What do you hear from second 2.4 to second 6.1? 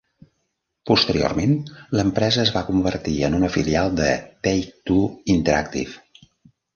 es va convertir en una filial de Take-Two Interactive.